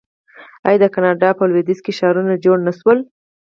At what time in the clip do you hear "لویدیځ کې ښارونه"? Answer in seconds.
1.51-2.33